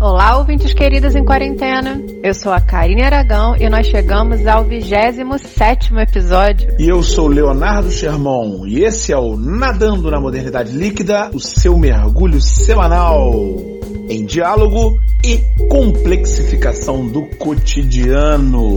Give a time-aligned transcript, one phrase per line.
[0.00, 2.02] Olá, ouvintes queridas em quarentena.
[2.22, 6.74] Eu sou a Karine Aragão e nós chegamos ao 27 episódio.
[6.80, 11.78] E eu sou Leonardo Sherman e esse é o Nadando na Modernidade Líquida, o seu
[11.78, 13.32] mergulho semanal
[14.08, 15.38] em diálogo e
[15.68, 18.76] complexificação do cotidiano.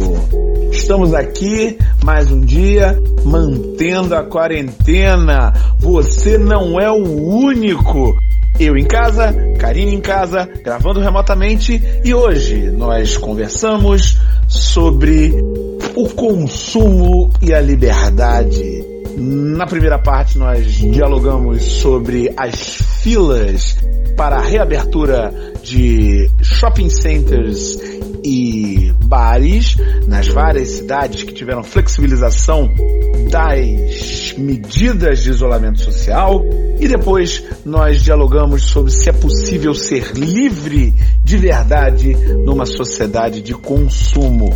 [0.71, 5.51] Estamos aqui mais um dia mantendo a quarentena.
[5.79, 8.15] Você não é o único.
[8.59, 15.31] Eu em casa, Karine em casa, gravando remotamente e hoje nós conversamos sobre
[15.95, 18.83] o consumo e a liberdade.
[19.15, 23.77] Na primeira parte nós dialogamos sobre as filas
[24.15, 27.77] para a reabertura de shopping centers
[28.23, 32.67] e bares nas várias cidades que tiveram flexibilização
[33.29, 36.43] das medidas de isolamento social
[36.79, 43.53] e depois nós dialogamos sobre se é possível ser livre de verdade numa sociedade de
[43.53, 44.49] consumo.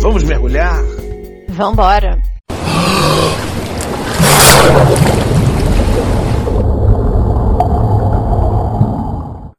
[0.00, 0.82] Vamos mergulhar?
[1.50, 2.20] Vambora!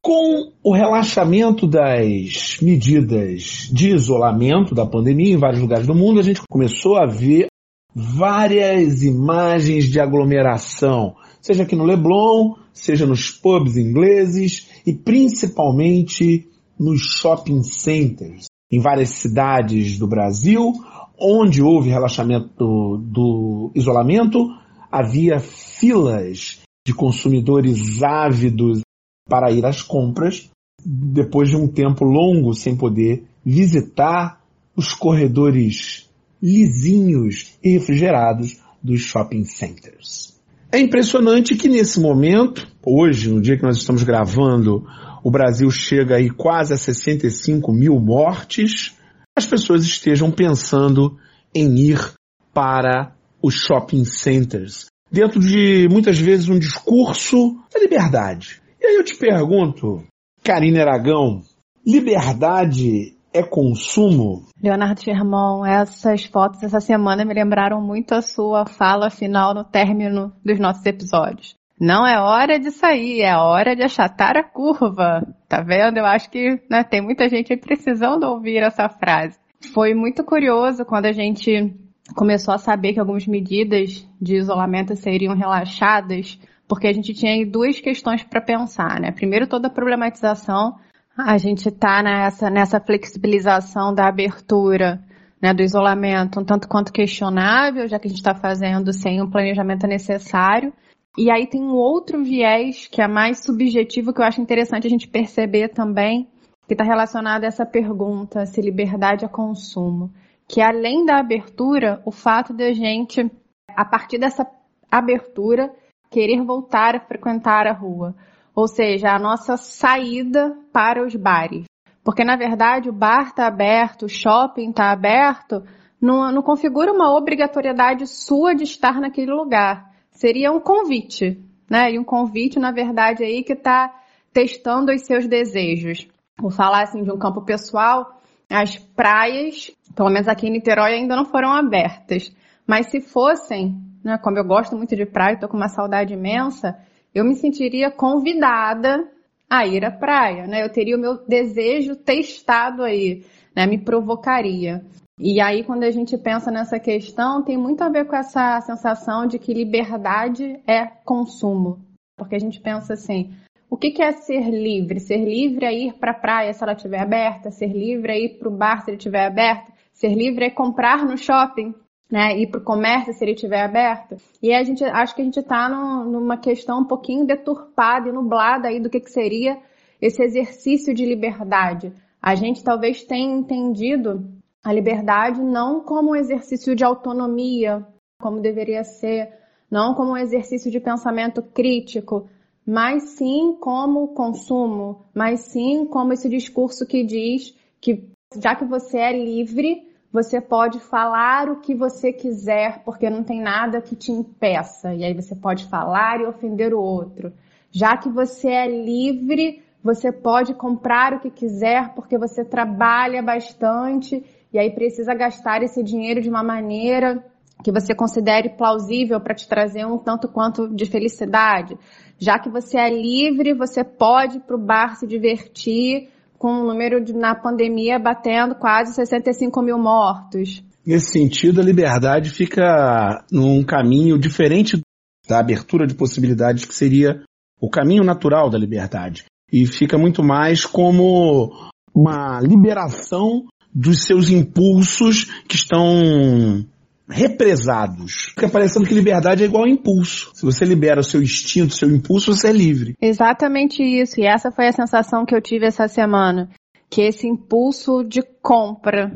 [0.01, 6.23] Com o relaxamento das medidas de isolamento da pandemia em vários lugares do mundo, a
[6.23, 7.45] gente começou a ver
[7.94, 17.00] várias imagens de aglomeração, seja aqui no Leblon, seja nos pubs ingleses e principalmente nos
[17.00, 18.47] shopping centers.
[18.72, 20.73] Em várias cidades do Brasil,
[21.16, 24.50] onde houve relaxamento do, do isolamento,
[24.91, 28.81] havia filas de consumidores ávidos
[29.29, 30.50] para ir às compras,
[30.86, 34.41] depois de um tempo longo sem poder visitar
[34.75, 36.09] os corredores
[36.41, 40.36] lisinhos e refrigerados dos shopping centers.
[40.72, 44.86] É impressionante que nesse momento, hoje, no dia que nós estamos gravando,
[45.23, 48.94] o Brasil chega aí quase a 65 mil mortes,
[49.36, 51.17] as pessoas estejam pensando
[51.53, 52.13] em ir
[52.53, 58.62] para os shopping centers, dentro de muitas vezes um discurso da liberdade.
[58.81, 60.03] E aí eu te pergunto,
[60.45, 61.41] Karine Aragão,
[61.83, 64.45] liberdade é consumo?
[64.61, 70.31] Leonardo Germão, essas fotos essa semana me lembraram muito a sua fala final no término
[70.45, 71.56] dos nossos episódios.
[71.81, 75.25] Não é hora de sair, é hora de achatar a curva.
[75.50, 75.97] Tá vendo?
[75.97, 79.39] Eu acho que né, tem muita gente precisando ouvir essa frase.
[79.73, 81.75] Foi muito curioso quando a gente
[82.16, 87.79] começou a saber que algumas medidas de isolamento seriam relaxadas porque a gente tinha duas
[87.79, 89.11] questões para pensar, né?
[89.11, 90.75] Primeiro, toda a problematização.
[91.17, 95.01] A gente está nessa, nessa flexibilização da abertura,
[95.41, 99.29] né, do isolamento, um tanto quanto questionável, já que a gente está fazendo sem um
[99.29, 100.73] planejamento necessário.
[101.17, 104.89] E aí tem um outro viés que é mais subjetivo que eu acho interessante a
[104.89, 106.27] gente perceber também,
[106.67, 110.11] que está relacionado a essa pergunta se liberdade é consumo.
[110.47, 113.31] Que além da abertura, o fato de a gente,
[113.69, 114.45] a partir dessa
[114.91, 115.71] abertura,
[116.15, 118.15] querer voltar a frequentar a rua.
[118.55, 121.65] Ou seja, a nossa saída para os bares.
[122.05, 125.61] Porque, na verdade, o bar está aberto, o shopping está aberto,
[125.99, 129.91] não, não configura uma obrigatoriedade sua de estar naquele lugar.
[130.09, 131.37] Seria um convite,
[131.69, 131.91] né?
[131.91, 133.93] E um convite, na verdade, aí que está
[134.31, 136.07] testando os seus desejos.
[136.39, 141.15] Vou falar assim de um campo pessoal, as praias, pelo menos aqui em Niterói, ainda
[141.17, 142.33] não foram abertas.
[142.65, 146.77] Mas se fossem, né, como eu gosto muito de praia, estou com uma saudade imensa,
[147.13, 149.09] eu me sentiria convidada
[149.49, 150.63] a ir à praia, né?
[150.63, 153.65] Eu teria o meu desejo testado aí, né?
[153.65, 154.85] Me provocaria.
[155.17, 159.25] E aí, quando a gente pensa nessa questão, tem muito a ver com essa sensação
[159.25, 161.79] de que liberdade é consumo.
[162.17, 163.33] Porque a gente pensa assim,
[163.69, 164.99] o que, é ser livre?
[164.99, 168.38] Ser livre é ir para a praia se ela estiver aberta, ser livre é ir
[168.38, 171.73] para o bar se ele estiver aberto, ser livre é comprar no shopping
[172.15, 174.15] né, ir para o comércio se ele estiver aberto.
[174.41, 178.69] E a gente acho que a gente está numa questão um pouquinho deturpada e nublada
[178.69, 179.59] aí do que, que seria
[180.01, 181.91] esse exercício de liberdade.
[182.21, 184.25] A gente talvez tenha entendido
[184.63, 187.85] a liberdade não como um exercício de autonomia,
[188.21, 189.33] como deveria ser,
[189.69, 192.29] não como um exercício de pensamento crítico,
[192.65, 198.09] mas sim como consumo, mas sim como esse discurso que diz que
[198.41, 203.41] já que você é livre, você pode falar o que você quiser, porque não tem
[203.41, 204.94] nada que te impeça.
[204.94, 207.33] E aí você pode falar e ofender o outro.
[207.69, 214.23] Já que você é livre, você pode comprar o que quiser, porque você trabalha bastante
[214.53, 217.21] e aí precisa gastar esse dinheiro de uma maneira
[217.61, 221.77] que você considere plausível para te trazer um tanto quanto de felicidade.
[222.18, 226.09] Já que você é livre, você pode ir para o bar se divertir,
[226.45, 230.63] com o número de, na pandemia batendo quase 65 mil mortos.
[230.86, 234.80] Nesse sentido, a liberdade fica num caminho diferente
[235.27, 237.24] da abertura de possibilidades que seria
[237.59, 239.25] o caminho natural da liberdade.
[239.51, 241.51] E fica muito mais como
[241.92, 246.63] uma liberação dos seus impulsos que estão
[247.10, 248.31] represados.
[248.36, 250.31] Fica parecendo que liberdade é igual a impulso.
[250.34, 252.96] Se você libera o seu instinto, o seu impulso, você é livre.
[253.02, 254.19] Exatamente isso.
[254.19, 256.50] E essa foi a sensação que eu tive essa semana.
[256.90, 259.12] Que esse impulso de compra,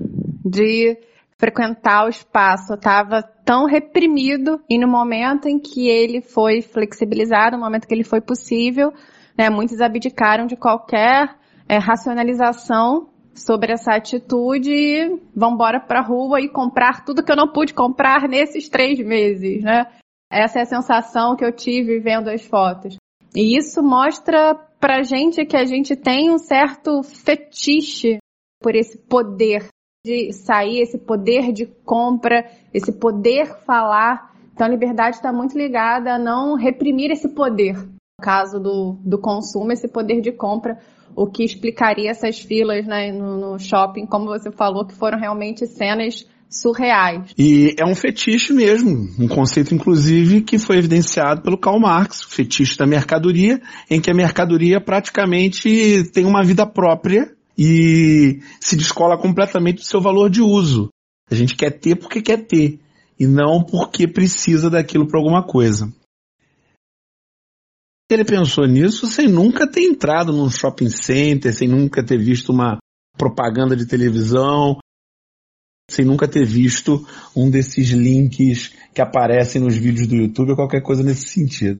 [0.46, 0.98] de
[1.38, 7.64] frequentar o espaço, estava tão reprimido e no momento em que ele foi flexibilizado, no
[7.64, 8.92] momento que ele foi possível,
[9.38, 11.34] né, muitos abdicaram de qualquer
[11.68, 13.08] é, racionalização
[13.40, 17.74] sobre essa atitude vão embora para a rua e comprar tudo que eu não pude
[17.74, 19.88] comprar nesses três meses, né?
[20.32, 22.98] Essa é a sensação que eu tive vendo as fotos.
[23.36, 28.18] E isso mostra pra gente que a gente tem um certo fetiche
[28.62, 29.68] por esse poder
[30.06, 34.34] de sair, esse poder de compra, esse poder falar.
[34.54, 37.76] Então a liberdade está muito ligada a não reprimir esse poder.
[37.76, 40.78] No caso do, do consumo, esse poder de compra,
[41.16, 45.66] o que explicaria essas filas né, no, no shopping, como você falou, que foram realmente
[45.68, 47.32] cenas surreais.
[47.38, 52.30] E é um fetiche mesmo, um conceito inclusive que foi evidenciado pelo Karl Marx, o
[52.30, 59.18] fetiche da mercadoria, em que a mercadoria praticamente tem uma vida própria e se descola
[59.18, 60.90] completamente do seu valor de uso.
[61.30, 62.80] A gente quer ter porque quer ter
[63.20, 65.94] e não porque precisa daquilo para alguma coisa.
[68.10, 72.80] Ele pensou nisso sem nunca ter entrado num shopping center, sem nunca ter visto uma
[73.16, 74.80] propaganda de televisão,
[75.92, 80.82] sem nunca ter visto um desses links que aparecem nos vídeos do YouTube ou qualquer
[80.82, 81.78] coisa nesse sentido.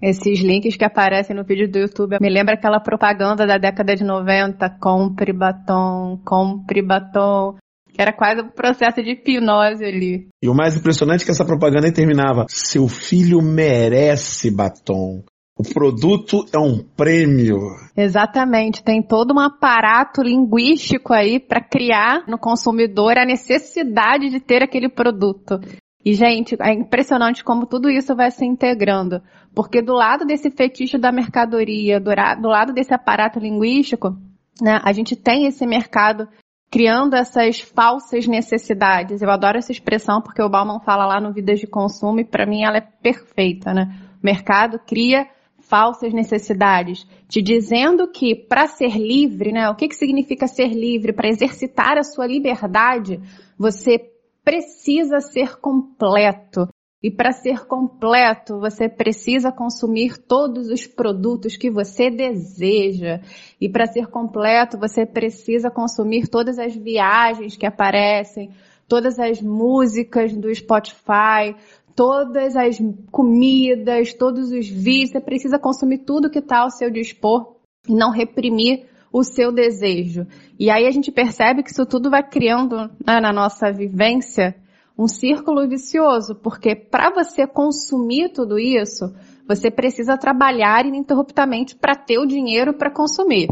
[0.00, 4.04] Esses links que aparecem no vídeo do YouTube me lembra aquela propaganda da década de
[4.04, 7.56] 90, compre batom, compre batom,
[7.92, 10.28] que era quase um processo de hipnose ali.
[10.42, 15.22] E o mais impressionante é que essa propaganda terminava, seu filho merece batom.
[15.58, 17.58] O produto é um prêmio.
[17.96, 24.62] Exatamente, tem todo um aparato linguístico aí para criar no consumidor a necessidade de ter
[24.62, 25.60] aquele produto.
[26.04, 29.22] E, gente, é impressionante como tudo isso vai se integrando.
[29.54, 32.10] Porque do lado desse fetiche da mercadoria, do,
[32.40, 34.16] do lado desse aparato linguístico,
[34.60, 36.26] né, a gente tem esse mercado
[36.70, 39.20] criando essas falsas necessidades.
[39.20, 42.46] Eu adoro essa expressão porque o Bauman fala lá no Vidas de Consumo e para
[42.46, 43.94] mim ela é perfeita, né?
[44.22, 45.28] O mercado cria
[45.72, 51.14] falsas necessidades, te dizendo que para ser livre, né, o que, que significa ser livre?
[51.14, 53.18] Para exercitar a sua liberdade,
[53.56, 53.98] você
[54.44, 56.68] precisa ser completo.
[57.02, 63.22] E para ser completo, você precisa consumir todos os produtos que você deseja.
[63.58, 68.50] E para ser completo, você precisa consumir todas as viagens que aparecem,
[68.86, 71.56] todas as músicas do Spotify,
[71.94, 72.78] todas as
[73.10, 77.56] comidas, todos os vídeos, você precisa consumir tudo que está ao seu dispor
[77.88, 80.26] e não reprimir o seu desejo.
[80.58, 84.56] E aí a gente percebe que isso tudo vai criando né, na nossa vivência
[84.98, 89.14] um círculo vicioso, porque para você consumir tudo isso,
[89.46, 93.48] você precisa trabalhar ininterruptamente para ter o dinheiro para consumir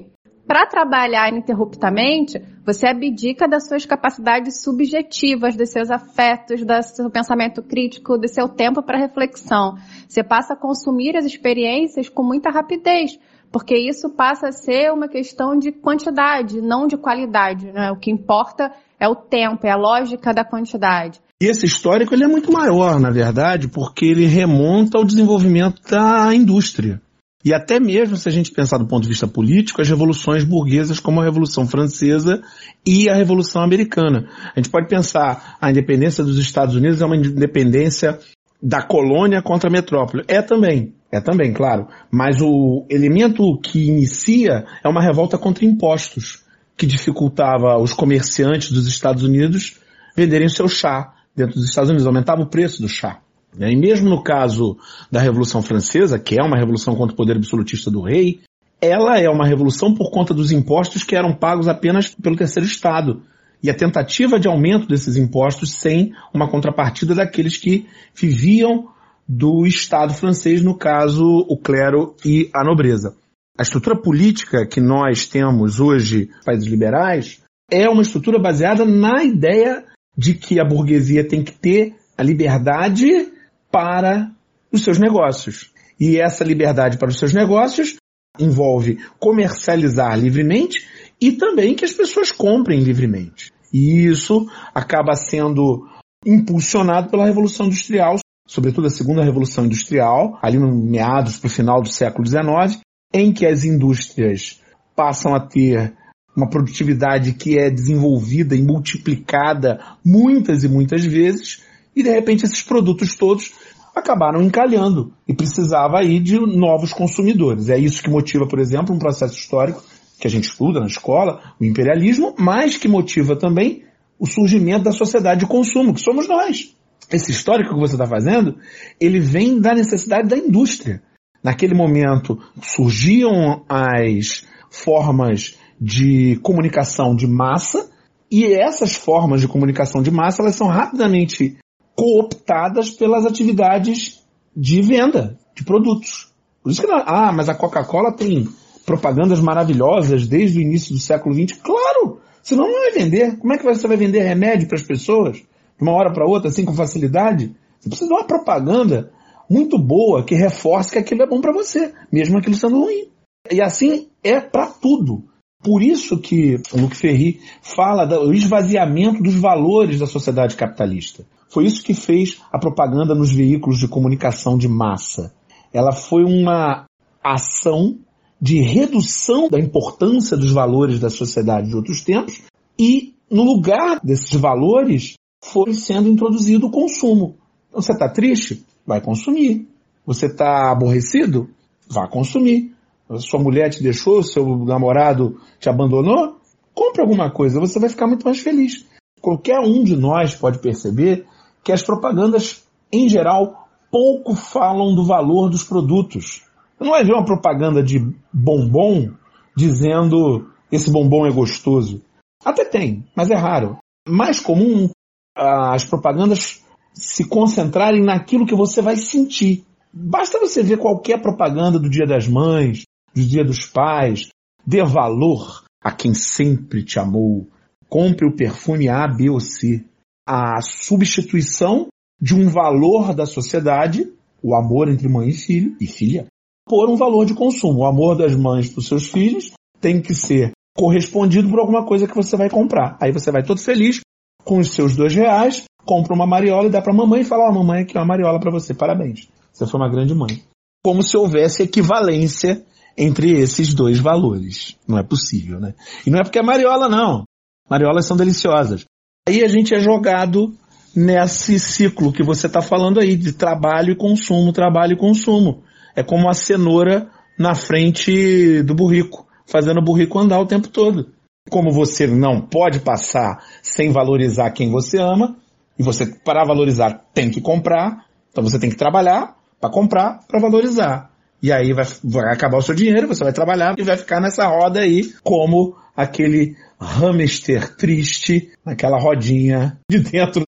[0.51, 7.63] para trabalhar ininterruptamente, você abdica das suas capacidades subjetivas, dos seus afetos, do seu pensamento
[7.63, 9.77] crítico, do seu tempo para reflexão.
[10.09, 13.17] Você passa a consumir as experiências com muita rapidez,
[13.53, 17.71] porque isso passa a ser uma questão de quantidade, não de qualidade.
[17.71, 17.93] Né?
[17.93, 21.21] O que importa é o tempo, é a lógica da quantidade.
[21.41, 26.35] E esse histórico ele é muito maior, na verdade, porque ele remonta ao desenvolvimento da
[26.35, 27.01] indústria.
[27.45, 31.01] E até mesmo se a gente pensar do ponto de vista político, as revoluções burguesas
[31.01, 32.43] como a Revolução Francesa
[32.85, 34.29] e a Revolução Americana.
[34.55, 38.19] A gente pode pensar a independência dos Estados Unidos é uma independência
[38.63, 40.23] da colônia contra a metrópole.
[40.29, 41.89] É também, é também, claro.
[42.11, 46.45] Mas o elemento que inicia é uma revolta contra impostos,
[46.77, 49.81] que dificultava os comerciantes dos Estados Unidos
[50.15, 53.21] venderem o seu chá dentro dos Estados Unidos, aumentava o preço do chá.
[53.57, 53.73] Né?
[53.73, 54.77] E mesmo no caso
[55.11, 58.41] da Revolução Francesa, que é uma revolução contra o poder absolutista do rei,
[58.81, 63.23] ela é uma revolução por conta dos impostos que eram pagos apenas pelo terceiro Estado.
[63.63, 68.89] E a tentativa de aumento desses impostos sem uma contrapartida daqueles que viviam
[69.29, 73.15] do Estado francês, no caso, o clero e a nobreza.
[73.59, 79.85] A estrutura política que nós temos hoje, países liberais, é uma estrutura baseada na ideia
[80.17, 83.29] de que a burguesia tem que ter a liberdade
[83.71, 84.31] para
[84.73, 85.73] os seus negócios.
[85.99, 87.97] E essa liberdade para os seus negócios
[88.39, 90.87] envolve comercializar livremente
[91.21, 93.53] e também que as pessoas comprem livremente.
[93.73, 95.87] E isso acaba sendo
[96.25, 101.83] impulsionado pela Revolução Industrial, sobretudo a segunda Revolução Industrial, ali no meados para o final
[101.83, 102.81] do século XIX,
[103.13, 104.61] em que as indústrias
[104.95, 105.95] passam a ter
[106.37, 111.63] uma produtividade que é desenvolvida e multiplicada muitas e muitas vezes,
[111.95, 113.53] e de repente esses produtos todos
[113.95, 117.69] acabaram encalhando e precisava aí de novos consumidores.
[117.69, 119.83] É isso que motiva, por exemplo, um processo histórico
[120.19, 123.85] que a gente estuda na escola, o imperialismo, mas que motiva também
[124.19, 126.77] o surgimento da sociedade de consumo, que somos nós.
[127.11, 128.57] Esse histórico que você está fazendo,
[129.01, 131.03] ele vem da necessidade da indústria.
[131.43, 137.91] Naquele momento surgiam as formas de comunicação de massa
[138.31, 141.57] e essas formas de comunicação de massa elas são rapidamente
[142.01, 144.25] cooptadas pelas atividades
[144.57, 146.33] de venda de produtos.
[146.63, 148.49] Por isso que ah, mas a Coca-Cola tem
[148.87, 151.61] propagandas maravilhosas desde o início do século XX.
[151.61, 153.37] Claro, senão não vai vender.
[153.37, 155.45] Como é que você vai vender remédio para as pessoas de
[155.79, 157.55] uma hora para outra assim com facilidade?
[157.79, 159.13] Você precisa de uma propaganda
[159.49, 163.11] muito boa que reforce que aquilo é bom para você, mesmo aquilo sendo ruim.
[163.51, 165.25] E assim é para tudo.
[165.63, 171.27] Por isso que Luc Ferry fala do esvaziamento dos valores da sociedade capitalista.
[171.51, 175.35] Foi isso que fez a propaganda nos veículos de comunicação de massa.
[175.73, 176.87] Ela foi uma
[177.23, 177.99] ação
[178.41, 182.41] de redução da importância dos valores da sociedade de outros tempos
[182.79, 185.15] e, no lugar desses valores,
[185.45, 187.37] foi sendo introduzido o consumo.
[187.69, 188.65] Então, você está triste?
[188.87, 189.69] Vai consumir.
[190.07, 191.51] Você está aborrecido?
[191.89, 192.73] Vá consumir
[193.19, 196.37] sua mulher te deixou, seu namorado te abandonou,
[196.75, 198.87] compre alguma coisa, você vai ficar muito mais feliz.
[199.21, 201.27] Qualquer um de nós pode perceber
[201.63, 206.43] que as propagandas, em geral, pouco falam do valor dos produtos.
[206.79, 207.99] Não vai ver uma propaganda de
[208.33, 209.11] bombom
[209.57, 212.01] dizendo esse bombom é gostoso.
[212.45, 213.79] Até tem, mas é raro.
[214.09, 214.89] Mais comum
[215.37, 216.65] as propagandas
[216.95, 219.65] se concentrarem naquilo que você vai sentir.
[219.93, 224.29] Basta você ver qualquer propaganda do Dia das Mães, do Dia dos Pais.
[224.67, 227.49] Dê valor a quem sempre te amou.
[227.89, 229.85] Compre o perfume A, B ou C.
[230.27, 231.89] A substituição
[232.21, 234.13] de um valor da sociedade,
[234.43, 236.27] o amor entre mãe e filho e filha,
[236.69, 237.81] por um valor de consumo.
[237.81, 242.07] O amor das mães para os seus filhos tem que ser correspondido por alguma coisa
[242.07, 242.97] que você vai comprar.
[243.01, 244.01] Aí você vai todo feliz
[244.45, 247.45] com os seus dois reais, compra uma mariola e dá para a mamãe e fala:
[247.45, 249.29] Ó, oh, mamãe, aqui é uma mariola para você, parabéns.
[249.53, 250.43] Você foi uma grande mãe.
[250.85, 252.65] Como se houvesse equivalência
[253.01, 254.77] entre esses dois valores.
[254.87, 255.75] Não é possível, né?
[256.07, 257.25] E não é porque é mariola, não.
[257.69, 258.85] Mariolas são deliciosas.
[259.27, 260.53] Aí a gente é jogado
[260.95, 265.63] nesse ciclo que você está falando aí, de trabalho e consumo, trabalho e consumo.
[265.97, 271.09] É como a cenoura na frente do burrico, fazendo o burrico andar o tempo todo.
[271.49, 275.37] Como você não pode passar sem valorizar quem você ama,
[275.79, 280.39] e você, para valorizar, tem que comprar, então você tem que trabalhar para comprar, para
[280.39, 281.10] valorizar.
[281.43, 284.47] E aí vai, vai acabar o seu dinheiro, você vai trabalhar e vai ficar nessa
[284.47, 290.43] roda aí como aquele hamster triste naquela rodinha de dentro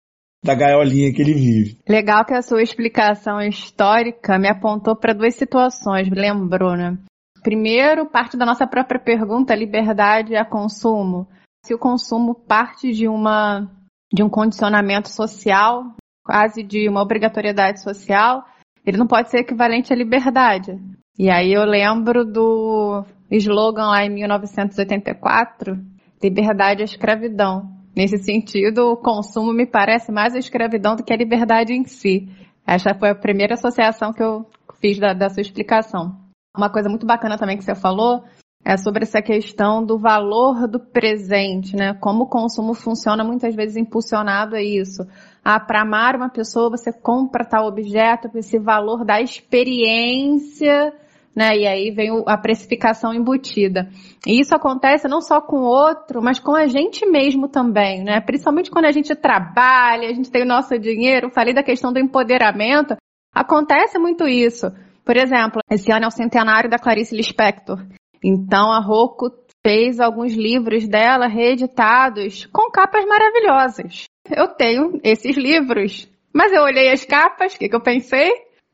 [0.43, 1.77] da gaiolinha que ele vive.
[1.87, 6.97] Legal que a sua explicação histórica me apontou para duas situações, me lembrou, né?
[7.43, 11.27] Primeiro, parte da nossa própria pergunta, liberdade a consumo.
[11.65, 13.69] Se o consumo parte de uma
[14.13, 15.95] de um condicionamento social,
[16.25, 18.43] quase de uma obrigatoriedade social,
[18.85, 20.79] ele não pode ser equivalente à liberdade.
[21.17, 25.77] E aí eu lembro do slogan lá em 1984,
[26.21, 27.69] liberdade é escravidão.
[27.95, 32.29] Nesse sentido, o consumo me parece mais a escravidão do que a liberdade em si.
[32.65, 34.45] Essa foi a primeira associação que eu
[34.79, 36.15] fiz da, da sua explicação.
[36.55, 38.23] Uma coisa muito bacana também que você falou
[38.63, 41.93] é sobre essa questão do valor do presente, né?
[41.95, 45.03] Como o consumo funciona muitas vezes impulsionado a isso.
[45.43, 50.93] Ah, para amar uma pessoa você compra tal objeto, esse valor da experiência,
[51.35, 51.57] né?
[51.57, 53.89] E aí vem a precificação embutida.
[54.25, 58.21] E isso acontece não só com o outro, mas com a gente mesmo também, né?
[58.21, 61.31] Principalmente quando a gente trabalha, a gente tem o nosso dinheiro.
[61.31, 62.95] Falei da questão do empoderamento.
[63.33, 64.71] Acontece muito isso.
[65.03, 67.83] Por exemplo, esse ano é o centenário da Clarice Lispector.
[68.23, 69.31] Então a Rocco
[69.65, 74.10] fez alguns livros dela reeditados com capas maravilhosas.
[74.35, 78.31] Eu tenho esses livros, mas eu olhei as capas, o que, que eu pensei?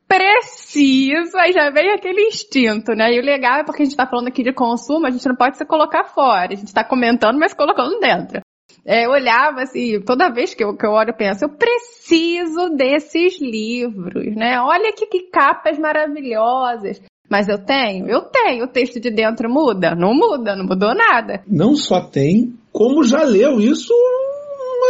[0.07, 3.13] Preciso, aí já veio aquele instinto, né?
[3.13, 5.35] E o legal é porque a gente tá falando aqui de consumo, a gente não
[5.35, 6.53] pode se colocar fora.
[6.53, 8.39] A gente tá comentando, mas colocando dentro.
[8.85, 12.69] É, eu olhava assim, toda vez que eu, que eu olho, eu penso, eu preciso
[12.69, 14.61] desses livros, né?
[14.61, 17.01] Olha que capas maravilhosas.
[17.29, 18.07] Mas eu tenho?
[18.07, 18.63] Eu tenho.
[18.63, 19.93] O texto de dentro muda?
[19.93, 21.43] Não muda, não mudou nada.
[21.45, 23.93] Não só tem, como já leu isso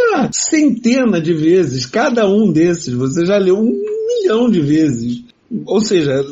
[0.10, 1.86] uma centena de vezes.
[1.86, 3.72] Cada um desses você já leu um
[4.08, 5.24] milhão de vezes.
[5.66, 6.24] Ou seja,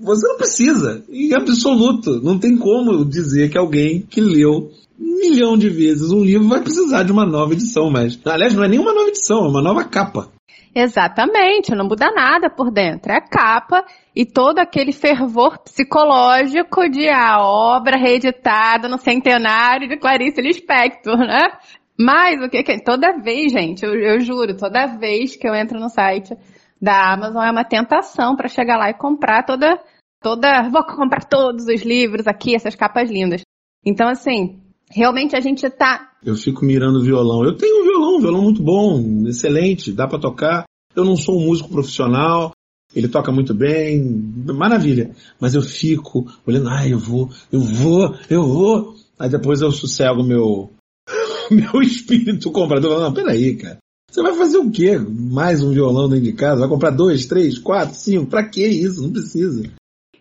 [0.00, 2.20] você não precisa, em absoluto.
[2.22, 6.60] Não tem como dizer que alguém que leu um milhão de vezes um livro vai
[6.60, 8.18] precisar de uma nova edição, mas.
[8.24, 10.28] Aliás, não é nenhuma nova edição, é uma nova capa.
[10.74, 13.12] Exatamente, não muda nada por dentro.
[13.12, 19.96] É a capa e todo aquele fervor psicológico de a obra reeditada no centenário de
[19.96, 21.52] Clarice Lispector, né?
[21.98, 25.78] Mas o que, que toda vez, gente, eu, eu juro, toda vez que eu entro
[25.78, 26.34] no site
[26.80, 29.80] da Amazon é uma tentação para chegar lá e comprar toda
[30.20, 33.42] toda, vou comprar todos os livros aqui, essas capas lindas.
[33.84, 34.60] Então assim,
[34.90, 37.44] realmente a gente tá Eu fico mirando o violão.
[37.44, 40.64] Eu tenho um violão, um violão muito bom, excelente, dá para tocar.
[40.96, 42.52] Eu não sou um músico profissional,
[42.94, 44.02] ele toca muito bem,
[44.54, 45.10] maravilha.
[45.40, 48.94] Mas eu fico olhando, ai, eu vou, eu vou, eu vou.
[49.18, 50.70] Aí depois eu sossego meu
[51.50, 53.00] meu espírito comprador.
[53.00, 53.78] Não, peraí, cara.
[54.10, 54.96] Você vai fazer o quê?
[54.96, 56.60] Mais um violão dentro de casa?
[56.60, 58.26] Vai comprar dois, três, quatro, cinco?
[58.26, 59.02] Pra que isso?
[59.02, 59.70] Não precisa.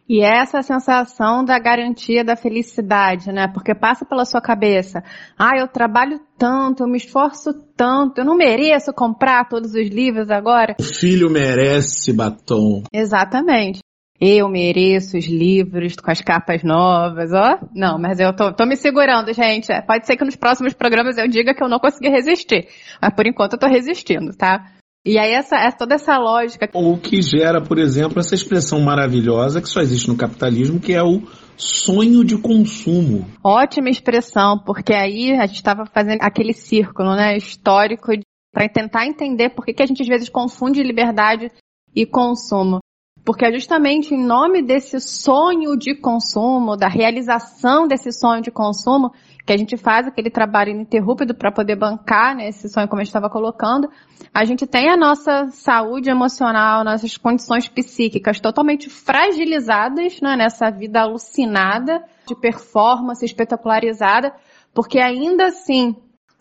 [0.09, 3.47] E essa sensação da garantia da felicidade, né?
[3.47, 5.03] Porque passa pela sua cabeça.
[5.37, 10.29] Ah, eu trabalho tanto, eu me esforço tanto, eu não mereço comprar todos os livros
[10.29, 10.75] agora.
[10.79, 12.83] O filho merece batom.
[12.91, 13.79] Exatamente.
[14.25, 17.59] Eu mereço os livros com as capas novas, ó.
[17.75, 19.69] Não, mas eu tô, tô me segurando, gente.
[19.69, 22.69] É, pode ser que nos próximos programas eu diga que eu não consegui resistir.
[23.01, 24.71] Mas por enquanto eu tô resistindo, tá?
[25.05, 26.69] E aí essa, essa, toda essa lógica.
[26.73, 31.03] O que gera, por exemplo, essa expressão maravilhosa que só existe no capitalismo, que é
[31.03, 31.23] o
[31.57, 33.27] sonho de consumo.
[33.43, 38.13] Ótima expressão, porque aí a gente estava fazendo aquele círculo, né, histórico
[38.53, 41.51] para tentar entender por que, que a gente às vezes confunde liberdade
[41.93, 42.79] e consumo.
[43.25, 49.13] Porque é justamente em nome desse sonho de consumo, da realização desse sonho de consumo,
[49.45, 53.03] que a gente faz aquele trabalho ininterrupto para poder bancar né, esse sonho, como a
[53.03, 53.89] gente estava colocando,
[54.33, 61.01] a gente tem a nossa saúde emocional, nossas condições psíquicas totalmente fragilizadas né, nessa vida
[61.01, 64.33] alucinada de performance espetacularizada,
[64.73, 65.95] porque ainda assim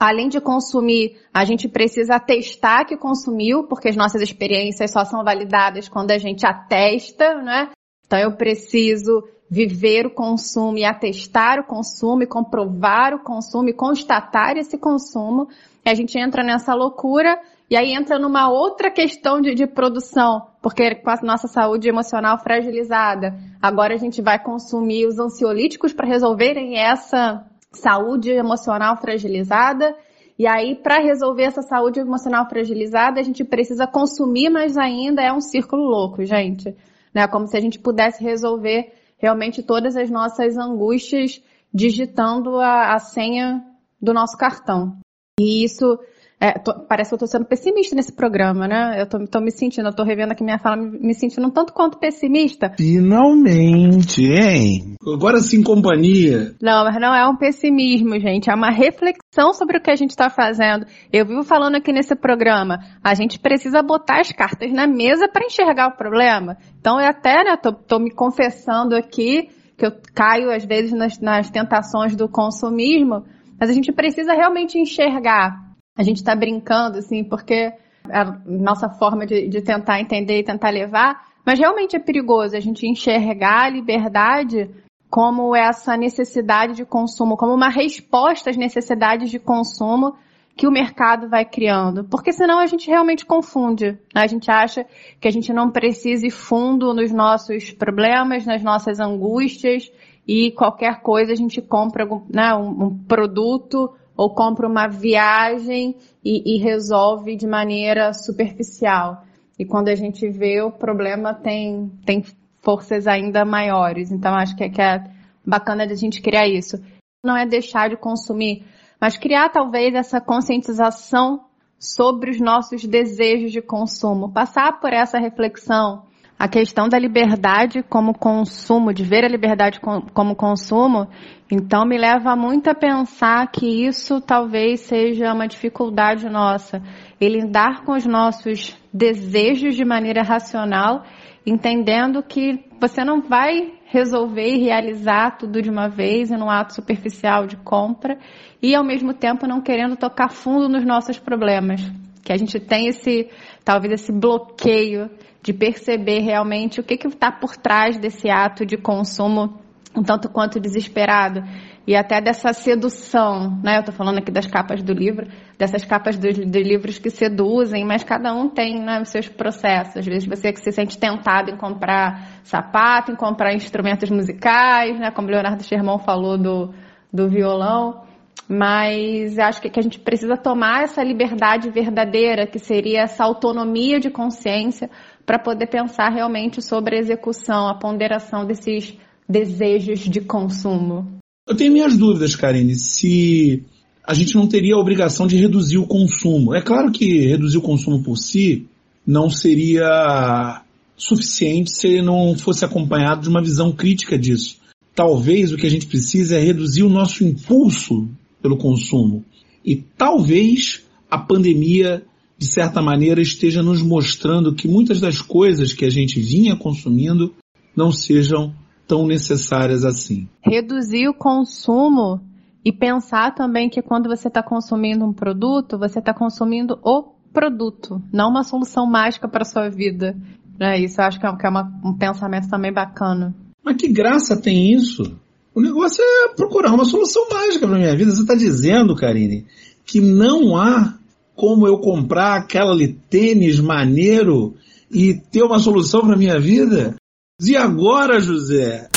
[0.05, 5.23] além de consumir, a gente precisa atestar que consumiu, porque as nossas experiências só são
[5.23, 7.71] validadas quando a gente atesta, né?
[8.05, 13.73] Então eu preciso viver o consumo e atestar o consumo e comprovar o consumo e
[13.73, 15.49] constatar esse consumo.
[15.85, 17.39] E a gente entra nessa loucura
[17.71, 22.39] e aí entra numa outra questão de, de produção, porque com a nossa saúde emocional
[22.39, 29.97] fragilizada, agora a gente vai consumir os ansiolíticos para resolverem essa saúde emocional fragilizada.
[30.39, 35.23] E aí, para resolver essa saúde emocional fragilizada, a gente precisa consumir mais ainda.
[35.23, 36.77] É um círculo louco, gente.
[37.15, 37.27] Né?
[37.29, 43.65] Como se a gente pudesse resolver realmente todas as nossas angústias digitando a, a senha
[44.01, 44.99] do nosso cartão.
[45.39, 45.99] E isso
[46.43, 49.01] é, tô, parece que eu tô sendo pessimista nesse programa, né?
[49.01, 51.51] Eu tô, tô me sentindo, eu tô revendo aqui minha fala, me, me sentindo um
[51.51, 52.73] tanto quanto pessimista.
[52.77, 54.97] Finalmente, hein?
[55.07, 56.53] Agora sim, companhia.
[56.61, 58.51] Não, mas não é um pessimismo, gente.
[58.51, 60.85] É uma reflexão sobre o que a gente tá fazendo.
[61.13, 65.47] Eu vivo falando aqui nesse programa, a gente precisa botar as cartas na mesa para
[65.47, 66.57] enxergar o problema.
[66.81, 71.21] Então, eu até, né, tô, tô me confessando aqui que eu caio às vezes nas,
[71.21, 73.25] nas tentações do consumismo,
[73.61, 77.73] mas a gente precisa realmente enxergar a gente está brincando, assim, porque
[78.11, 82.61] a nossa forma de, de tentar entender e tentar levar, mas realmente é perigoso a
[82.61, 84.71] gente enxergar a liberdade
[85.11, 90.17] como essa necessidade de consumo, como uma resposta às necessidades de consumo
[90.57, 92.05] que o mercado vai criando.
[92.05, 93.99] Porque senão a gente realmente confunde.
[94.15, 94.23] Né?
[94.23, 94.87] A gente acha
[95.21, 99.91] que a gente não precisa ir fundo nos nossos problemas, nas nossas angústias,
[100.27, 106.57] e qualquer coisa a gente compra né, um, um produto ou compra uma viagem e,
[106.57, 109.25] e resolve de maneira superficial.
[109.59, 112.25] E quando a gente vê, o problema tem, tem
[112.63, 114.11] forças ainda maiores.
[114.11, 115.05] Então, acho que é, que é
[115.45, 116.83] bacana a gente criar isso.
[117.25, 118.65] Não é deixar de consumir,
[119.01, 121.45] mas criar talvez essa conscientização
[121.79, 124.33] sobre os nossos desejos de consumo.
[124.33, 126.05] Passar por essa reflexão
[126.43, 129.79] a questão da liberdade como consumo, de ver a liberdade
[130.13, 131.07] como consumo,
[131.49, 136.83] então me leva muito a pensar que isso talvez seja uma dificuldade nossa,
[137.21, 141.05] e lidar com os nossos desejos de maneira racional,
[141.47, 146.75] entendendo que você não vai resolver e realizar tudo de uma vez em um ato
[146.75, 148.19] superficial de compra
[148.61, 151.81] e ao mesmo tempo não querendo tocar fundo nos nossos problemas.
[152.25, 153.29] que a gente tem esse,
[153.65, 155.09] talvez esse bloqueio
[155.43, 159.61] de perceber realmente o que está por trás desse ato de consumo
[159.95, 161.43] um tanto quanto desesperado
[161.87, 163.77] e até dessa sedução, né?
[163.77, 165.27] Eu estou falando aqui das capas do livro,
[165.59, 169.97] dessas capas dos, dos livros que seduzem, mas cada um tem né, os seus processos.
[169.97, 175.11] Às vezes você que se sente tentado em comprar sapato, em comprar instrumentos musicais, né?
[175.11, 176.73] Como Leonardo Sherman falou do,
[177.13, 178.03] do violão.
[178.49, 183.99] Mas acho que, que a gente precisa tomar essa liberdade verdadeira, que seria essa autonomia
[183.99, 184.91] de consciência,
[185.25, 188.95] para poder pensar realmente sobre a execução, a ponderação desses
[189.29, 191.19] desejos de consumo.
[191.49, 193.65] Eu tenho minhas dúvidas, Karine, se
[194.05, 196.55] a gente não teria a obrigação de reduzir o consumo.
[196.55, 198.67] É claro que reduzir o consumo por si
[199.07, 200.63] não seria
[200.97, 204.59] suficiente se ele não fosse acompanhado de uma visão crítica disso.
[204.95, 208.09] Talvez o que a gente precisa é reduzir o nosso impulso
[208.41, 209.25] pelo consumo.
[209.65, 212.03] E talvez a pandemia,
[212.43, 217.33] de certa maneira, esteja nos mostrando que muitas das coisas que a gente vinha consumindo
[217.77, 218.53] não sejam
[218.85, 220.29] tão necessárias assim.
[220.41, 222.21] Reduzir o consumo
[222.65, 228.03] e pensar também que quando você está consumindo um produto, você está consumindo o produto,
[228.13, 230.17] não uma solução mágica para sua vida.
[230.59, 230.81] Né?
[230.81, 233.33] Isso eu acho que é, que é uma, um pensamento também bacana.
[233.65, 235.17] Mas que graça tem isso?
[235.55, 238.11] O negócio é procurar uma solução mágica para minha vida.
[238.11, 239.47] Você está dizendo, Karine,
[239.85, 240.99] que não há
[241.35, 242.77] como eu comprar aquela
[243.09, 244.55] tênis maneiro
[244.91, 246.95] e ter uma solução para minha vida?
[247.41, 248.89] E agora, José?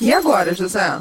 [0.00, 0.98] E agora, José?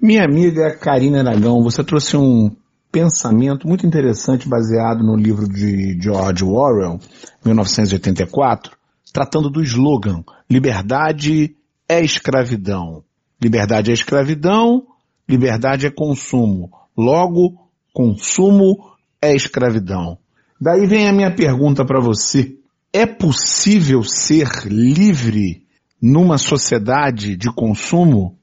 [0.00, 2.50] Minha amiga Karina Aragão, você trouxe um
[2.90, 6.98] pensamento muito interessante baseado no livro de George Orwell,
[7.44, 8.76] 1984,
[9.12, 11.56] tratando do slogan Liberdade
[11.88, 13.02] é escravidão.
[13.40, 14.86] Liberdade é escravidão,
[15.28, 16.70] liberdade é consumo.
[16.96, 17.63] Logo,
[17.94, 20.18] consumo é escravidão.
[20.60, 22.58] Daí vem a minha pergunta para você.
[22.92, 25.64] É possível ser livre
[26.02, 28.36] numa sociedade de consumo?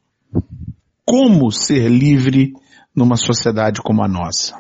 [1.05, 2.53] Como ser livre
[2.95, 4.55] numa sociedade como a nossa?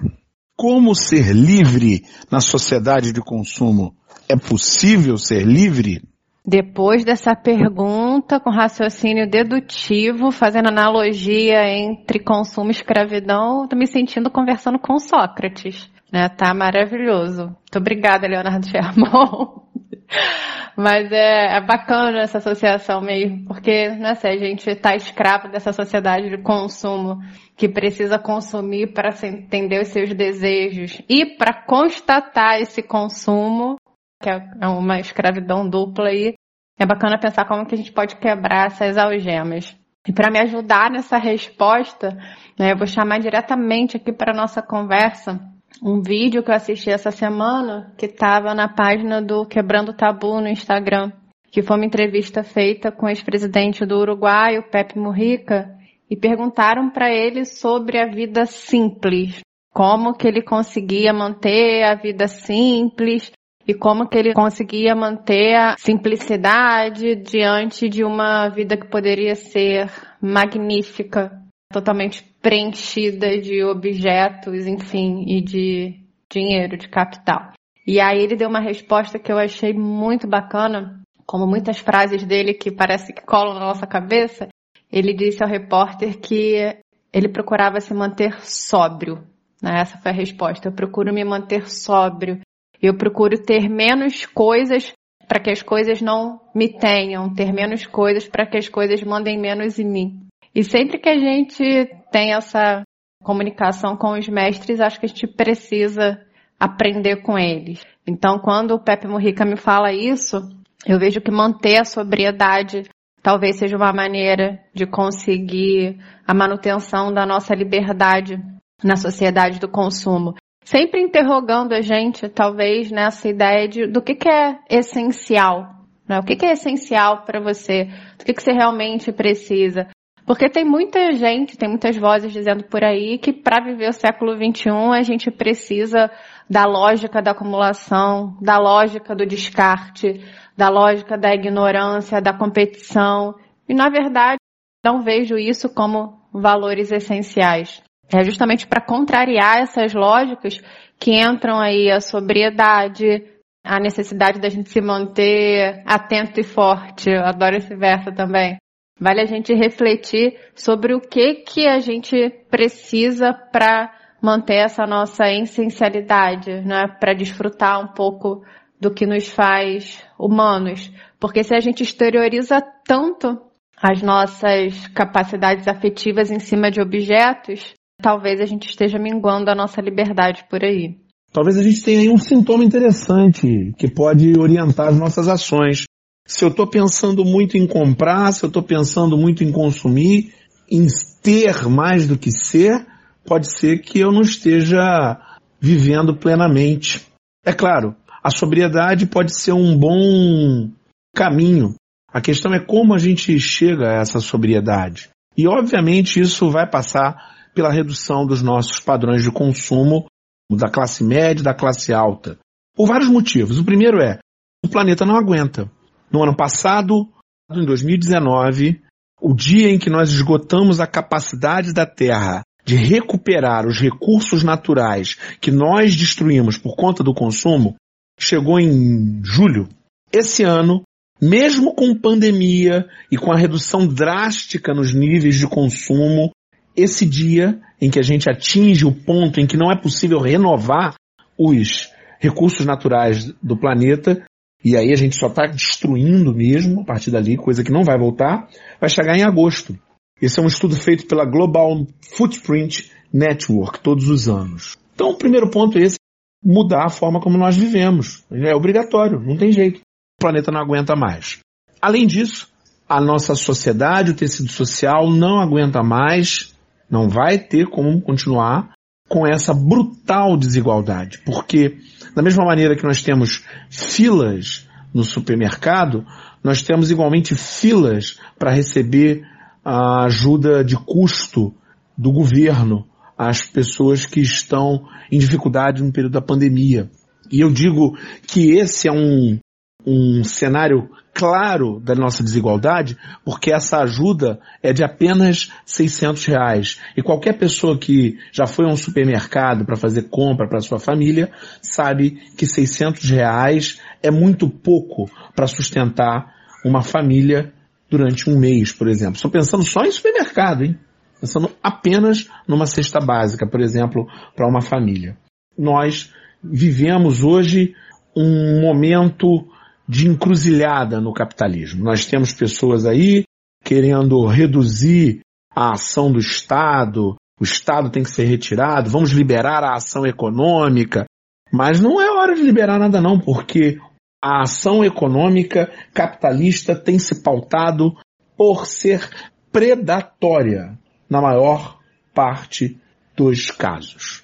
[0.57, 3.95] Como ser livre na sociedade de consumo?
[4.27, 6.01] É possível ser livre?
[6.45, 14.29] Depois dessa pergunta, com raciocínio dedutivo, fazendo analogia entre consumo e escravidão, estou me sentindo
[14.31, 15.89] conversando com Sócrates.
[16.11, 16.27] Né?
[16.29, 17.45] Tá maravilhoso.
[17.45, 19.07] Muito obrigada, Leonardo Sherman.
[20.75, 25.71] Mas é, é, bacana essa associação mesmo, porque né, se a gente está escravo dessa
[25.71, 27.19] sociedade de consumo
[27.55, 33.77] que precisa consumir para entender os seus desejos e para constatar esse consumo,
[34.21, 36.35] que é, uma escravidão dupla aí,
[36.79, 39.75] é bacana pensar como que a gente pode quebrar essas algemas.
[40.07, 42.17] E para me ajudar nessa resposta,
[42.57, 45.39] né, eu vou chamar diretamente aqui para nossa conversa
[45.81, 50.47] um vídeo que eu assisti essa semana que estava na página do Quebrando Tabu no
[50.47, 51.11] Instagram,
[51.51, 55.75] que foi uma entrevista feita com o ex-presidente do Uruguai, o Pepe Mujica,
[56.09, 59.39] e perguntaram para ele sobre a vida simples,
[59.73, 63.31] como que ele conseguia manter a vida simples
[63.67, 69.89] e como que ele conseguia manter a simplicidade diante de uma vida que poderia ser
[70.21, 71.31] magnífica
[71.71, 77.53] totalmente preenchida de objetos, enfim, e de dinheiro, de capital.
[77.85, 82.53] E aí ele deu uma resposta que eu achei muito bacana, como muitas frases dele
[82.53, 84.47] que parece que colam na nossa cabeça.
[84.91, 86.77] Ele disse ao repórter que
[87.13, 89.23] ele procurava se manter sóbrio.
[89.61, 89.79] Né?
[89.79, 90.67] Essa foi a resposta.
[90.67, 92.41] Eu procuro me manter sóbrio.
[92.81, 94.93] Eu procuro ter menos coisas
[95.27, 99.39] para que as coisas não me tenham, ter menos coisas para que as coisas mandem
[99.39, 100.27] menos em mim.
[100.53, 101.63] E sempre que a gente
[102.11, 102.83] tem essa
[103.23, 106.19] comunicação com os mestres, acho que a gente precisa
[106.59, 107.85] aprender com eles.
[108.05, 110.37] Então, quando o Pepe Mujica me fala isso,
[110.85, 112.83] eu vejo que manter a sobriedade
[113.21, 118.37] talvez seja uma maneira de conseguir a manutenção da nossa liberdade
[118.83, 120.35] na sociedade do consumo.
[120.63, 125.67] Sempre interrogando a gente, talvez, nessa ideia de, do que, que é essencial.
[126.07, 126.19] Né?
[126.19, 127.85] O que, que é essencial para você?
[128.17, 129.87] Do que, que você realmente precisa?
[130.25, 134.35] Porque tem muita gente, tem muitas vozes dizendo por aí que para viver o século
[134.35, 136.11] XXI a gente precisa
[136.49, 140.23] da lógica da acumulação, da lógica do descarte,
[140.55, 143.35] da lógica da ignorância, da competição.
[143.67, 144.37] E na verdade
[144.85, 147.81] não vejo isso como valores essenciais.
[148.13, 150.61] É justamente para contrariar essas lógicas
[150.99, 153.23] que entram aí a sobriedade,
[153.63, 157.09] a necessidade da gente se manter atento e forte.
[157.09, 158.57] Eu adoro esse verso também.
[158.99, 165.27] Vale a gente refletir sobre o que que a gente precisa para manter essa nossa
[165.31, 168.43] essencialidade, né, para desfrutar um pouco
[168.79, 170.91] do que nos faz humanos.
[171.19, 173.41] Porque se a gente exterioriza tanto
[173.81, 179.79] as nossas capacidades afetivas em cima de objetos, talvez a gente esteja minguando a nossa
[179.81, 180.97] liberdade por aí.
[181.31, 185.85] Talvez a gente tenha aí um sintoma interessante que pode orientar as nossas ações.
[186.27, 190.33] Se eu estou pensando muito em comprar, se eu estou pensando muito em consumir,
[190.69, 190.87] em
[191.21, 192.85] ter mais do que ser,
[193.25, 195.17] pode ser que eu não esteja
[195.59, 197.05] vivendo plenamente.
[197.45, 200.69] É claro, a sobriedade pode ser um bom
[201.15, 201.75] caminho.
[202.11, 205.09] A questão é como a gente chega a essa sobriedade.
[205.37, 207.15] E obviamente isso vai passar
[207.53, 210.05] pela redução dos nossos padrões de consumo
[210.51, 212.37] da classe média e da classe alta.
[212.75, 213.57] Por vários motivos.
[213.57, 214.19] O primeiro é,
[214.63, 215.69] o planeta não aguenta.
[216.11, 217.07] No ano passado,
[217.51, 218.81] em 2019,
[219.21, 225.15] o dia em que nós esgotamos a capacidade da Terra de recuperar os recursos naturais
[225.39, 227.75] que nós destruímos por conta do consumo,
[228.19, 229.67] chegou em julho.
[230.11, 230.83] Esse ano,
[231.21, 236.31] mesmo com pandemia e com a redução drástica nos níveis de consumo,
[236.75, 240.95] esse dia em que a gente atinge o ponto em que não é possível renovar
[241.37, 244.23] os recursos naturais do planeta,
[244.63, 247.97] e aí a gente só está destruindo mesmo a partir dali, coisa que não vai
[247.97, 248.47] voltar,
[248.79, 249.77] vai chegar em agosto.
[250.21, 254.77] Esse é um estudo feito pela Global Footprint Network todos os anos.
[254.93, 255.97] Então o primeiro ponto é esse,
[256.43, 258.23] mudar a forma como nós vivemos.
[258.31, 259.79] É obrigatório, não tem jeito.
[259.79, 261.39] O planeta não aguenta mais.
[261.81, 262.47] Além disso,
[262.87, 266.50] a nossa sociedade, o tecido social não aguenta mais
[266.91, 268.73] não vai ter como continuar
[269.07, 271.77] com essa brutal desigualdade, porque
[272.13, 276.05] da mesma maneira que nós temos filas no supermercado,
[276.43, 279.23] nós temos igualmente filas para receber
[279.63, 281.53] a ajuda de custo
[281.97, 282.85] do governo
[283.17, 286.89] às pessoas que estão em dificuldade no período da pandemia.
[287.31, 289.39] E eu digo que esse é um,
[289.85, 296.79] um cenário claro da nossa desigualdade, porque essa ajuda é de apenas 600 reais.
[296.95, 301.31] E qualquer pessoa que já foi a um supermercado para fazer compra para sua família,
[301.61, 306.33] sabe que 600 reais é muito pouco para sustentar
[306.65, 307.53] uma família
[307.89, 309.15] durante um mês, por exemplo.
[309.15, 310.77] Estou pensando só em supermercado, hein?
[311.19, 315.17] Pensando apenas numa cesta básica, por exemplo, para uma família.
[315.57, 316.11] Nós
[316.43, 317.75] vivemos hoje
[318.15, 319.47] um momento
[319.91, 321.83] de encruzilhada no capitalismo.
[321.83, 323.25] Nós temos pessoas aí
[323.61, 325.19] querendo reduzir
[325.53, 331.03] a ação do Estado, o Estado tem que ser retirado, vamos liberar a ação econômica.
[331.51, 333.79] Mas não é hora de liberar nada não, porque
[334.23, 337.93] a ação econômica capitalista tem se pautado
[338.37, 339.09] por ser
[339.51, 341.79] predatória na maior
[342.13, 342.79] parte
[343.13, 344.23] dos casos.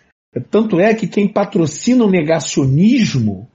[0.49, 3.49] Tanto é que quem patrocina o negacionismo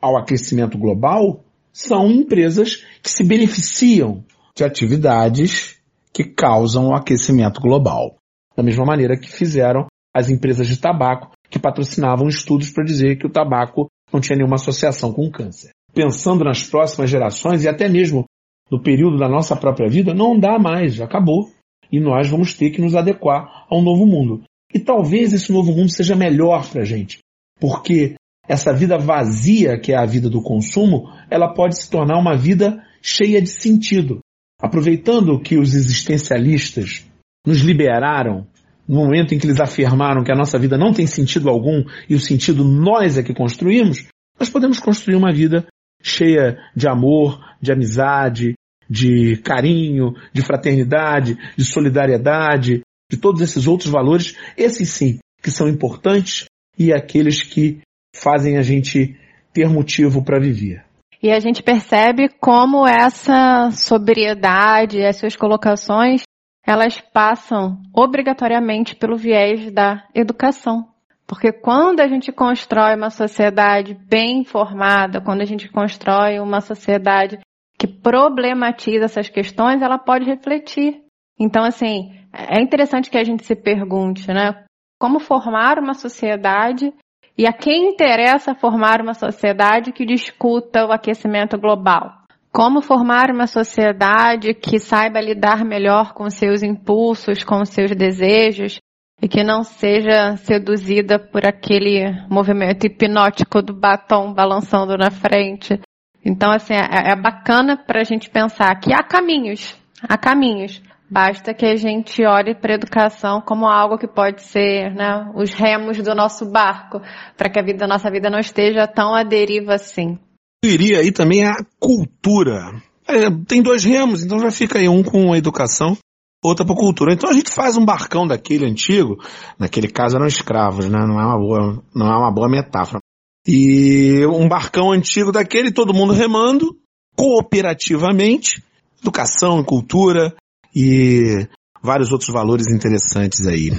[0.00, 1.43] ao aquecimento global
[1.74, 4.24] são empresas que se beneficiam
[4.56, 5.76] de atividades
[6.12, 8.16] que causam o aquecimento global.
[8.56, 13.26] Da mesma maneira que fizeram as empresas de tabaco que patrocinavam estudos para dizer que
[13.26, 15.70] o tabaco não tinha nenhuma associação com o câncer.
[15.92, 18.24] Pensando nas próximas gerações e até mesmo
[18.70, 21.50] no período da nossa própria vida, não dá mais, acabou.
[21.90, 24.42] E nós vamos ter que nos adequar a um novo mundo.
[24.72, 27.18] E talvez esse novo mundo seja melhor para a gente,
[27.60, 28.14] porque
[28.48, 32.82] essa vida vazia, que é a vida do consumo, ela pode se tornar uma vida
[33.02, 34.20] cheia de sentido.
[34.60, 37.04] Aproveitando que os existencialistas
[37.46, 38.46] nos liberaram
[38.86, 42.14] no momento em que eles afirmaram que a nossa vida não tem sentido algum e
[42.14, 44.06] o sentido nós é que construímos,
[44.38, 45.66] nós podemos construir uma vida
[46.02, 48.54] cheia de amor, de amizade,
[48.88, 55.68] de carinho, de fraternidade, de solidariedade, de todos esses outros valores, esses sim, que são
[55.68, 56.44] importantes
[56.78, 57.80] e aqueles que
[58.14, 59.16] fazem a gente
[59.52, 60.84] ter motivo para viver.
[61.22, 66.22] E a gente percebe como essa sobriedade, essas colocações,
[66.66, 70.88] elas passam obrigatoriamente pelo viés da educação.
[71.26, 77.38] Porque quando a gente constrói uma sociedade bem informada, quando a gente constrói uma sociedade
[77.78, 81.02] que problematiza essas questões, ela pode refletir.
[81.38, 84.64] Então, assim, é interessante que a gente se pergunte, né?
[84.98, 86.92] Como formar uma sociedade
[87.36, 92.12] e a quem interessa formar uma sociedade que discuta o aquecimento global?
[92.52, 98.78] Como formar uma sociedade que saiba lidar melhor com seus impulsos, com seus desejos
[99.20, 105.80] e que não seja seduzida por aquele movimento hipnótico do batom balançando na frente?
[106.24, 109.76] Então, assim, é, é bacana para a gente pensar que há caminhos,
[110.08, 114.94] há caminhos, Basta que a gente olhe para a educação como algo que pode ser
[114.94, 117.00] né, os remos do nosso barco,
[117.36, 120.18] para que a vida, nossa vida não esteja tão à deriva assim.
[120.64, 122.82] Eu iria aí também a cultura.
[123.06, 125.96] É, tem dois remos, então já fica aí um com a educação,
[126.42, 127.12] outra para cultura.
[127.12, 129.18] Então a gente faz um barcão daquele antigo,
[129.58, 130.98] naquele caso eram escravos, né?
[131.06, 132.98] Não é uma boa, não é uma boa metáfora.
[133.46, 136.74] E um barcão antigo daquele, todo mundo remando,
[137.14, 138.64] cooperativamente,
[139.02, 140.34] educação e cultura
[140.74, 141.46] e
[141.82, 143.70] vários outros valores interessantes aí.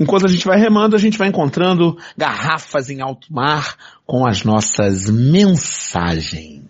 [0.00, 4.42] Enquanto a gente vai remando, a gente vai encontrando garrafas em alto mar com as
[4.42, 6.62] nossas mensagens.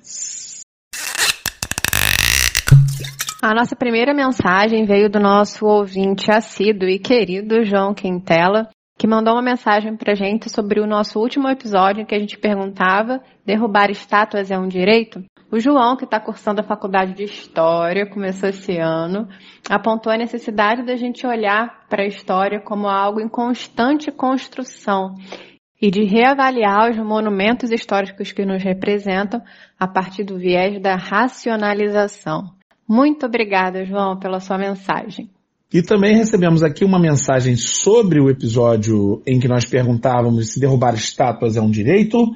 [3.40, 8.68] A nossa primeira mensagem veio do nosso ouvinte assíduo e querido João Quintela,
[9.02, 12.38] que mandou uma mensagem pra gente sobre o nosso último episódio em que a gente
[12.38, 15.24] perguntava: derrubar estátuas é um direito?
[15.50, 19.26] O João, que está cursando a faculdade de História, começou esse ano,
[19.68, 25.16] apontou a necessidade da gente olhar para a história como algo em constante construção
[25.80, 29.42] e de reavaliar os monumentos históricos que nos representam
[29.80, 32.54] a partir do viés da racionalização.
[32.88, 35.28] Muito obrigada, João, pela sua mensagem.
[35.72, 40.94] E também recebemos aqui uma mensagem sobre o episódio em que nós perguntávamos se derrubar
[40.94, 42.26] estátuas é um direito,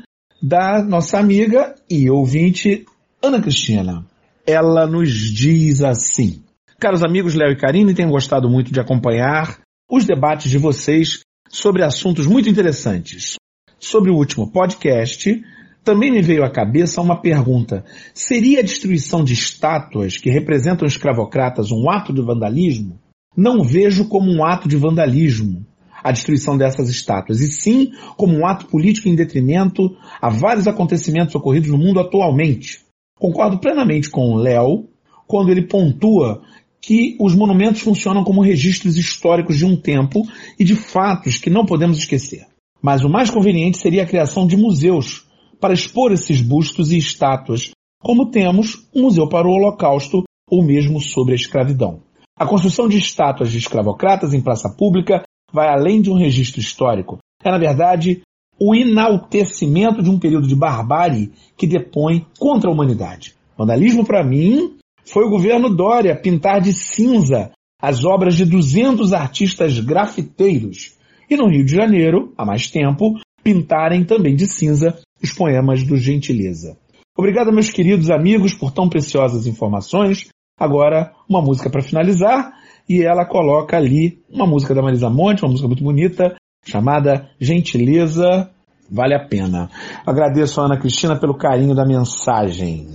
[0.42, 2.87] da nossa amiga e ouvinte
[3.22, 4.07] Ana Cristina.
[4.46, 6.42] Ela nos diz assim:
[6.81, 9.59] Caros amigos Léo e Karine, tenho gostado muito de acompanhar
[9.90, 11.20] os debates de vocês
[11.51, 13.37] sobre assuntos muito interessantes.
[13.79, 15.44] Sobre o último podcast,
[15.85, 17.85] também me veio à cabeça uma pergunta.
[18.14, 22.99] Seria a destruição de estátuas que representam escravocratas um ato de vandalismo?
[23.37, 25.66] Não vejo como um ato de vandalismo
[26.03, 31.35] a destruição dessas estátuas, e sim como um ato político em detrimento a vários acontecimentos
[31.35, 32.81] ocorridos no mundo atualmente.
[33.18, 34.88] Concordo plenamente com o Léo
[35.27, 36.42] quando ele pontua
[36.81, 40.22] que os monumentos funcionam como registros históricos de um tempo
[40.59, 42.46] e de fatos que não podemos esquecer.
[42.81, 45.27] Mas o mais conveniente seria a criação de museus
[45.61, 51.01] para expor esses bustos e estátuas, como temos um museu para o Holocausto ou mesmo
[51.01, 52.03] sobre a escravidão.
[52.38, 57.18] A construção de estátuas de escravocratas em praça pública vai além de um registro histórico.
[57.42, 58.20] É, na verdade,
[58.61, 63.35] o enaltecimento de um período de barbárie que depõe contra a humanidade.
[63.57, 69.79] Vandalismo, para mim, foi o governo Dória pintar de cinza as obras de 200 artistas
[69.81, 70.94] grafiteiros.
[71.31, 75.96] E no Rio de Janeiro, há mais tempo, pintarem também de cinza os poemas do
[75.96, 76.77] Gentileza.
[77.16, 80.29] Obrigado, meus queridos amigos, por tão preciosas informações.
[80.59, 82.51] Agora, uma música para finalizar,
[82.88, 88.51] e ela coloca ali uma música da Marisa Monte, uma música muito bonita, chamada Gentileza
[88.90, 89.69] Vale a Pena.
[90.07, 92.87] Agradeço a Ana Cristina pelo carinho da mensagem.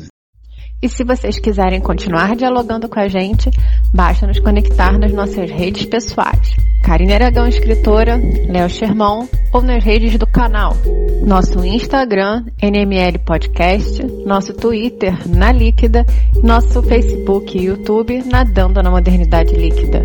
[0.81, 3.51] E se vocês quiserem continuar dialogando com a gente,
[3.93, 6.55] basta nos conectar nas nossas redes pessoais.
[6.83, 10.75] Karine Aragão, escritora, Léo Sherman ou nas redes do canal.
[11.25, 16.05] Nosso Instagram, NML Podcast, nosso Twitter, Na Líquida,
[16.43, 20.03] nosso Facebook e YouTube, Nadando na Modernidade Líquida.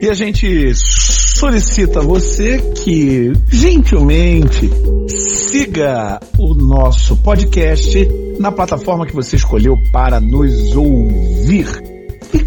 [0.00, 4.70] E a gente solicita você que gentilmente
[5.08, 11.91] siga o nosso podcast na plataforma que você escolheu para nos ouvir.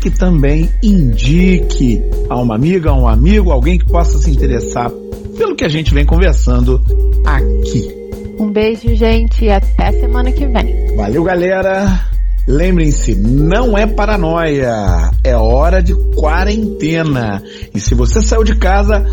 [0.06, 4.92] Que também indique a uma amiga, a um amigo, alguém que possa se interessar
[5.36, 6.80] pelo que a gente vem conversando
[7.26, 7.90] aqui.
[8.38, 10.96] Um beijo, gente, e até semana que vem.
[10.96, 12.08] Valeu, galera!
[12.48, 17.42] Lembrem-se, não é paranoia, é hora de quarentena.
[17.74, 19.04] E se você saiu de casa,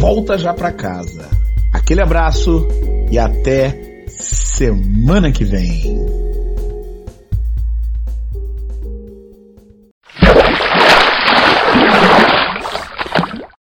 [0.00, 1.28] volta já para casa.
[1.72, 2.66] Aquele abraço
[3.08, 6.29] e até semana que vem.